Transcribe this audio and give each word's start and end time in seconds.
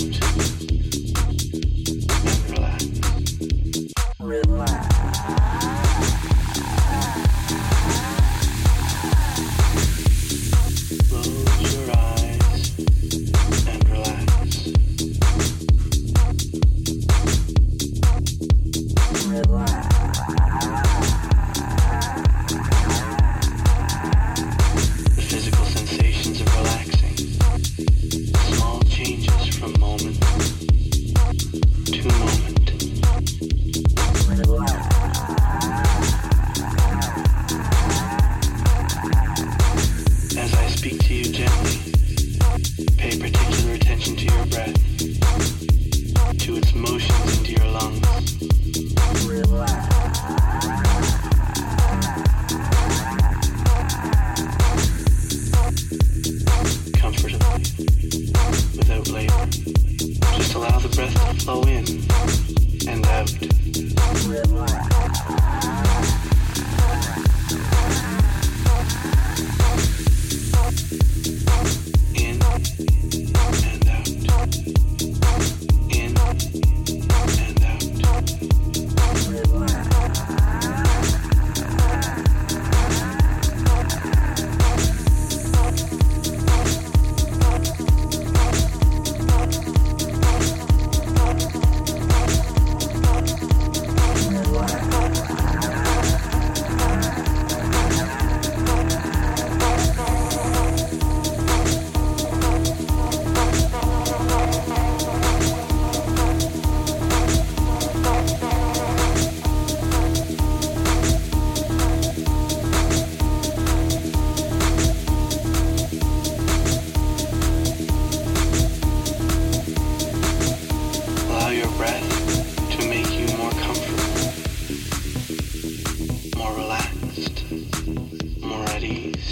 out 0.00 0.57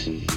see. 0.06 0.35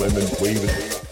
Women 0.00 0.26
waving 0.40 1.09